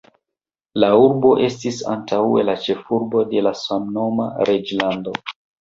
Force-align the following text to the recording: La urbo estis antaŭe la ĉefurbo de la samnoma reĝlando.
La 0.83 0.87
urbo 1.01 1.33
estis 1.49 1.83
antaŭe 1.95 2.47
la 2.49 2.57
ĉefurbo 2.65 3.23
de 3.35 3.47
la 3.49 3.55
samnoma 3.63 4.31
reĝlando. 4.51 5.19